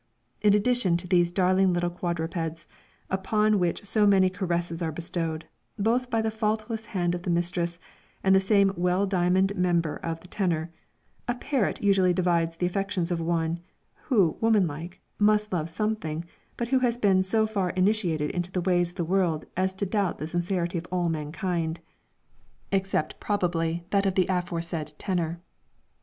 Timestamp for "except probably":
22.71-23.85